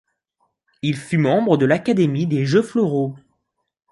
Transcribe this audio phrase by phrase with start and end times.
[0.81, 3.15] Il fut membre de l'Académie des Jeux floraux.